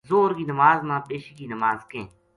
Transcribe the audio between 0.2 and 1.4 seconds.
کی نماز نا پیشی